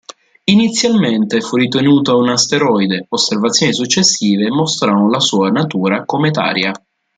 Inizialmente 0.45 1.41
fu 1.41 1.57
ritenuta 1.57 2.15
un 2.15 2.27
asteroide, 2.29 3.05
osservazioni 3.09 3.71
successive 3.71 4.49
mostrarono 4.49 5.07
la 5.11 5.19
sua 5.19 5.51
natura 5.51 6.05
cometaria. 6.05 6.71